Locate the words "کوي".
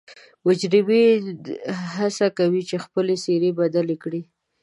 2.37-2.61